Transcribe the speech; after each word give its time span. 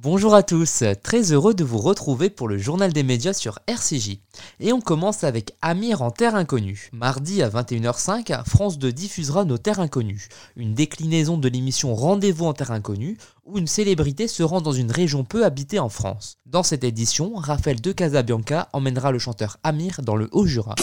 Bonjour 0.00 0.32
à 0.32 0.44
tous, 0.44 0.84
très 1.02 1.32
heureux 1.32 1.54
de 1.54 1.64
vous 1.64 1.78
retrouver 1.78 2.30
pour 2.30 2.46
le 2.46 2.56
journal 2.56 2.92
des 2.92 3.02
médias 3.02 3.32
sur 3.32 3.58
RCJ. 3.66 4.20
Et 4.60 4.72
on 4.72 4.80
commence 4.80 5.24
avec 5.24 5.56
Amir 5.60 6.02
en 6.02 6.12
Terre 6.12 6.36
Inconnue. 6.36 6.88
Mardi 6.92 7.42
à 7.42 7.48
21h05, 7.48 8.44
France 8.48 8.78
2 8.78 8.92
diffusera 8.92 9.44
Nos 9.44 9.58
Terres 9.58 9.80
Inconnues, 9.80 10.28
une 10.54 10.72
déclinaison 10.72 11.36
de 11.36 11.48
l'émission 11.48 11.96
Rendez-vous 11.96 12.44
en 12.44 12.52
Terre 12.52 12.70
Inconnue, 12.70 13.18
où 13.44 13.58
une 13.58 13.66
célébrité 13.66 14.28
se 14.28 14.44
rend 14.44 14.60
dans 14.60 14.70
une 14.70 14.92
région 14.92 15.24
peu 15.24 15.44
habitée 15.44 15.80
en 15.80 15.88
France. 15.88 16.38
Dans 16.46 16.62
cette 16.62 16.84
édition, 16.84 17.34
Raphaël 17.34 17.80
de 17.80 17.90
Casabianca 17.90 18.68
emmènera 18.72 19.10
le 19.10 19.18
chanteur 19.18 19.56
Amir 19.64 19.98
dans 20.04 20.14
le 20.14 20.28
Haut-Jura. 20.30 20.76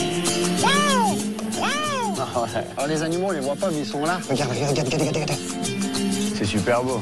Alors 2.75 2.88
les 2.89 3.02
animaux, 3.02 3.27
on 3.27 3.32
les 3.32 3.39
voit 3.39 3.55
pas, 3.55 3.71
mais 3.71 3.79
ils 3.79 3.86
sont 3.86 4.04
là. 4.04 4.20
Regarde, 4.29 4.52
regarde, 4.52 4.77
regarde, 4.77 4.93
regarde, 4.93 5.16
regarde. 5.16 5.39
C'est 6.38 6.45
super 6.45 6.84
beau. 6.84 7.00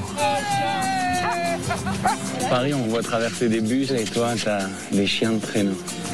Paris, 2.50 2.74
on 2.74 2.88
voit 2.88 3.02
traverser 3.02 3.50
des 3.50 3.62
bus 3.62 3.92
et 3.92 4.04
toi, 4.04 4.30
t'as 4.44 4.66
des 4.92 5.08
chiens 5.08 5.34
de 5.34 5.40
traîneau. 5.40 5.78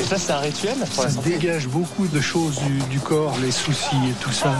Et 0.00 0.02
ça, 0.04 0.16
c'est 0.16 0.32
un 0.32 0.38
rituel 0.38 0.76
pour 0.94 1.02
la 1.02 1.10
Ça 1.10 1.16
santé 1.16 1.30
dégage 1.30 1.66
beaucoup 1.68 2.06
de 2.06 2.20
choses 2.20 2.58
du, 2.60 2.78
du 2.88 3.00
corps, 3.00 3.36
les 3.42 3.50
soucis 3.50 3.96
et 4.08 4.14
tout 4.22 4.32
ça. 4.32 4.54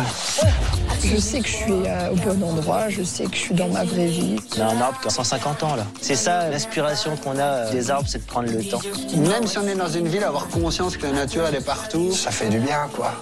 Je 1.03 1.17
sais 1.17 1.41
que 1.41 1.49
je 1.49 1.55
suis 1.55 1.73
euh, 1.73 2.11
au 2.11 2.17
bon 2.17 2.43
endroit, 2.43 2.91
je 2.91 3.03
sais 3.03 3.25
que 3.25 3.35
je 3.35 3.41
suis 3.41 3.55
dans 3.55 3.69
ma 3.69 3.85
vraie 3.85 4.09
vie. 4.09 4.37
On 4.59 4.61
a 4.61 4.65
un 4.67 4.81
arbre 4.81 5.01
qui 5.01 5.09
a 5.09 5.11
150 5.11 5.63
ans 5.63 5.77
là. 5.77 5.87
C'est 6.03 6.15
ça 6.17 6.51
l'inspiration 6.51 7.17
qu'on 7.17 7.39
a 7.39 7.43
euh, 7.43 7.73
des 7.73 7.91
arbres, 7.91 8.07
c'est 8.07 8.19
de 8.19 8.27
prendre 8.27 8.51
le 8.51 8.63
temps. 8.63 8.81
Même 9.17 9.47
si 9.47 9.57
on 9.57 9.67
est 9.67 9.75
dans 9.77 9.89
une 9.89 10.09
ville, 10.09 10.25
avoir 10.25 10.49
conscience 10.49 10.99
que 10.99 11.07
la 11.07 11.13
nature, 11.13 11.45
elle 11.49 11.55
est 11.55 11.65
partout. 11.65 12.13
Ça 12.13 12.31
fait 12.31 12.49
du 12.51 12.59
bien, 12.59 12.89
quoi. 12.95 13.13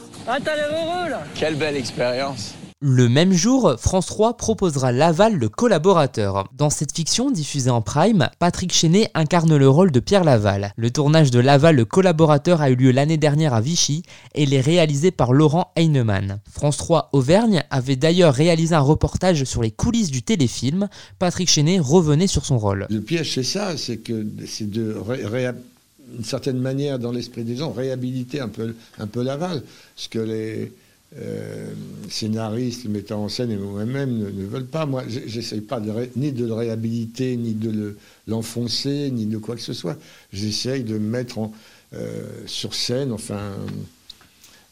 Quelle 1.34 1.54
belle 1.54 1.77
expérience. 1.77 2.54
Le 2.80 3.09
même 3.09 3.32
jour, 3.32 3.74
France 3.77 4.06
3 4.06 4.37
proposera 4.37 4.92
Laval 4.92 5.34
le 5.34 5.48
collaborateur. 5.48 6.48
Dans 6.56 6.70
cette 6.70 6.95
fiction 6.95 7.32
diffusée 7.32 7.70
en 7.70 7.82
prime, 7.82 8.28
Patrick 8.38 8.73
Chenet 8.73 9.10
incarne 9.14 9.56
le 9.56 9.69
rôle 9.69 9.91
de 9.91 9.98
Pierre 9.98 10.22
Laval. 10.22 10.72
Le 10.77 10.92
tournage 10.92 11.33
de 11.33 11.41
Laval 11.41 11.75
le 11.75 11.84
collaborateur 11.84 12.61
a 12.61 12.70
eu 12.70 12.77
lieu 12.77 12.92
l'année 12.92 13.17
dernière 13.17 13.52
à 13.52 13.61
Vichy 13.61 14.05
et 14.36 14.44
il 14.44 14.55
est 14.55 14.61
réalisé 14.61 15.11
par 15.11 15.33
Laurent 15.33 15.72
Heinemann. 15.75 16.39
France 16.48 16.77
3 16.77 17.08
Auvergne 17.12 17.64
avait 17.70 17.97
d'ailleurs 17.97 18.33
réalisé 18.33 18.77
un 18.77 18.80
reportage 18.80 19.42
sur 19.42 19.61
les 19.61 19.72
coulisses 19.72 20.12
du 20.12 20.22
téléfilm. 20.22 20.89
Patrick 21.19 21.50
Chenet 21.50 21.80
revenait 21.80 22.28
sur 22.28 22.47
son 22.47 22.58
rôle. 22.58 22.86
Le 22.91 23.00
piège, 23.00 23.34
c'est 23.34 23.42
ça, 23.42 23.77
c'est 23.77 23.97
que 23.97 24.24
c'est 24.47 24.70
de 24.70 24.95
une 26.17 26.24
certaine 26.24 26.62
dans 26.98 27.11
l'esprit 27.11 27.42
des 27.42 27.56
gens 27.56 27.72
réhabiliter 27.72 28.39
un 28.39 28.48
peu, 28.48 28.77
un 29.00 29.08
peu 29.08 29.24
Laval, 29.24 29.64
ce 29.97 30.08
que 30.08 30.20
les 30.20 30.72
euh, 31.17 31.73
scénaristes, 32.11 32.84
metteurs 32.87 33.19
en 33.19 33.28
scène 33.28 33.51
et 33.51 33.56
moi-même 33.56 34.19
ne, 34.19 34.45
veulent 34.45 34.67
pas. 34.67 34.84
Moi, 34.87 35.05
j'essaye 35.09 35.62
pas 35.62 35.81
ni 36.17 36.33
de 36.33 36.45
le 36.47 36.53
réhabiliter, 36.53 37.37
ni 37.37 37.55
de 37.55 37.70
le- 37.70 37.98
l'enfoncer, 38.27 39.11
ni 39.11 39.25
de 39.27 39.39
quoi 39.39 39.55
que 39.56 39.62
ce 39.62 39.73
soit. 39.73 39.97
J'essaye 40.33 40.84
de 40.84 40.98
mettre 40.98 41.39
euh, 41.95 42.27
sur 42.47 42.75
scène, 42.75 43.12
enfin, 43.12 43.55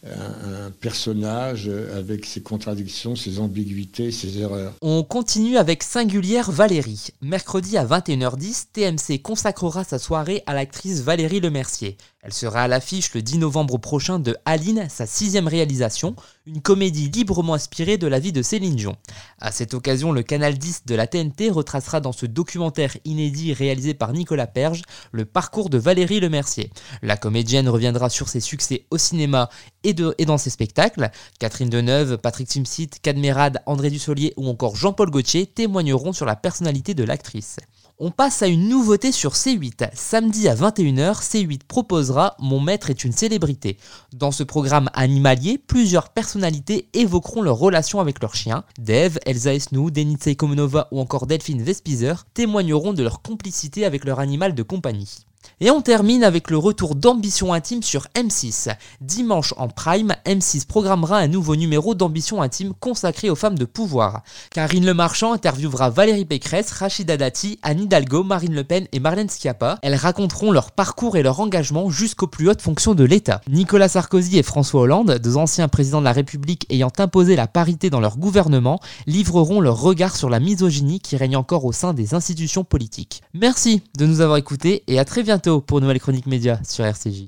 un, 0.05 0.67
un 0.67 0.71
personnage 0.71 1.69
avec 1.97 2.27
ses 2.27 2.41
contradictions, 2.41 3.17
ses 3.17 3.41
ambiguïtés, 3.41 4.13
ses 4.13 4.39
erreurs. 4.39 4.75
On 4.83 5.03
continue 5.03 5.57
avec 5.57 5.83
Singulière 5.83 6.51
Valérie. 6.53 7.09
Mercredi 7.23 7.77
à 7.77 7.85
21h10, 7.85 8.67
TMC 8.73 9.21
consacrera 9.21 9.83
sa 9.85 9.99
soirée 9.99 10.43
à 10.47 10.55
l'actrice 10.55 11.01
Valérie 11.01 11.41
Lemercier. 11.41 11.97
Elle 12.27 12.33
sera 12.33 12.63
à 12.63 12.67
l'affiche 12.67 13.15
le 13.15 13.23
10 13.23 13.39
novembre 13.39 13.79
prochain 13.79 14.19
de 14.19 14.37
Aline, 14.47 14.89
sa 14.91 15.07
sixième 15.07 15.47
réalisation, 15.47 16.17
une 16.45 16.61
comédie 16.61 17.09
librement 17.09 17.55
inspirée 17.55 17.99
de 17.99 18.09
la 18.09 18.19
vie 18.19 18.33
de 18.33 18.43
Céline 18.43 18.75
Dion. 18.75 18.97
À 19.41 19.53
cette 19.53 19.75
occasion, 19.75 20.11
le 20.11 20.25
canal 20.25 20.59
10 20.59 20.87
de 20.87 20.97
la 20.97 21.07
TNT 21.07 21.51
retracera 21.51 22.01
dans 22.01 22.11
ce 22.11 22.27
documentaire 22.27 22.97
inédit 23.05 23.53
réalisé 23.53 23.95
par 23.95 24.13
Nicolas 24.13 24.49
Perge 24.49 24.83
le 25.13 25.25
parcours 25.25 25.71
de 25.71 25.79
Valérie 25.79 26.19
Lemercier. 26.19 26.73
La 27.01 27.17
comédienne 27.17 27.69
reviendra 27.69 28.11
sur 28.11 28.29
ses 28.29 28.41
succès 28.41 28.87
au 28.91 28.99
cinéma 28.99 29.49
et, 29.85 29.95
dans 29.95 30.37
ses 30.37 30.51
spectacles. 30.51 31.13
Catherine 31.39 31.71
Deneuve, 31.71 32.19
Patrick 32.19 32.49
Timsit, 32.49 32.91
Cadmerade, 33.03 33.63
André 33.67 33.89
Dussolier 33.89 34.35
ou 34.37 34.49
encore 34.49 34.75
Jean-Paul 34.75 35.11
Gaultier 35.11 35.47
témoigneront 35.47 36.13
sur 36.13 36.27
la 36.27 36.35
personnalité 36.35 36.93
de 36.93 37.05
l'actrice. 37.05 37.59
On 37.99 38.11
passe 38.11 38.43
à 38.43 38.47
une 38.47 38.69
nouveauté 38.69 39.11
sur 39.11 39.33
C8. 39.33 39.89
Samedi 39.95 40.49
à 40.49 40.55
21h, 40.55 41.23
C8 41.23 41.61
proposera 41.67 42.37
Mon 42.39 42.61
maître 42.61 42.91
est 42.91 43.05
une 43.05 43.13
célébrité. 43.13 43.79
Dans 44.13 44.33
ce 44.33 44.43
programme 44.43 44.91
animalier, 44.93 45.57
plusieurs 45.57 46.11
personnalités 46.11 46.91
évoqueront 46.93 47.41
leur 47.41 47.57
relation 47.57 47.99
avec 47.99 48.21
leurs 48.21 48.35
chiens. 48.35 48.65
Dave, 48.79 49.19
Elsa 49.25 49.55
Esnou, 49.55 49.91
Denise 49.91 50.37
Komenova 50.37 50.89
ou 50.91 51.01
encore 51.01 51.27
Delphine 51.27 51.63
Vespizer 51.63 52.27
témoigneront 52.35 52.93
de 52.93 53.03
leur 53.03 53.23
complicité 53.23 53.87
avec 53.87 54.05
leur 54.05 54.21
animal 54.21 54.55
de 54.55 54.63
compagnie. 54.63 55.25
Et 55.61 55.71
on 55.71 55.81
termine 55.81 56.25
avec 56.25 56.51
le 56.51 56.59
retour 56.59 56.95
d'Ambition 56.95 57.53
Intime 57.53 57.83
sur 57.83 58.07
M6. 58.15 58.69
Dimanche 59.01 59.55
en 59.57 59.69
prime, 59.69 60.15
M6 60.27 60.67
programmera 60.67 61.19
un 61.19 61.29
nouveau 61.29 61.57
numéro 61.57 61.95
d'Ambition 61.95 62.43
Intime 62.43 62.75
consacré 62.79 63.31
aux 63.31 63.35
femmes 63.35 63.59
de 63.59 63.65
pouvoir. 63.65 64.23
Karine 64.51 64.85
Le 64.85 64.95
Marchand 64.95 65.33
interviewera 65.33 65.91
Valérie 65.91 66.25
Pécresse, 66.25 66.73
Rachida 66.73 67.17
Dati, 67.17 67.59
Anne 67.63 67.81
Hidalgo, 67.81 68.23
Marine 68.23 68.55
Le 68.55 68.65
Pen 68.65 68.87
et 68.93 69.01
Marlène 69.01 69.31
Schiappa. 69.31 69.79
Elles 69.83 69.95
raconteront 69.95 70.53
leur 70.53 70.73
parcours 70.73 71.17
et 71.17 71.23
leur 71.23 71.41
engagement 71.41 71.91
jusqu'aux 71.91 72.27
plus 72.27 72.49
hautes 72.49 72.63
fonctions 72.63 72.95
de 72.95 73.05
l'État. 73.05 73.41
Nicolas 73.49 73.89
Sarkozy 73.89 74.39
et 74.39 74.43
François 74.43 74.83
Hollande, 74.83 75.19
deux 75.23 75.37
anciens 75.37 75.69
présidents 75.69 76.01
de 76.01 76.05
la 76.05 76.13
République 76.13 76.67
ayant 76.71 76.93
imposé 76.99 77.37
la 77.37 77.47
parité 77.47 77.91
dans 77.91 78.01
leur 78.01 78.19
gouvernement, 78.19 78.81
livreront 79.07 79.61
leur 79.61 79.81
regard 79.81 80.17
sur 80.17 80.31
la 80.31 80.41
misogynie 80.41 81.01
qui 81.01 81.17
règne 81.17 81.37
encore 81.37 81.65
au 81.65 81.73
sein 81.73 81.95
des 81.95 82.15
institutions 82.15 82.65
politiques. 82.65 83.23
Merci 83.35 83.83
de 83.97 84.07
nous 84.07 84.21
avoir 84.21 84.39
écoutés 84.39 84.83
et 84.87 84.99
à 84.99 85.05
très 85.05 85.23
bientôt 85.23 85.36
pour 85.39 85.79
une 85.79 85.85
nouvelle 85.85 86.01
chronique 86.01 86.27
média 86.27 86.61
sur 86.65 86.85
RCJ. 86.85 87.25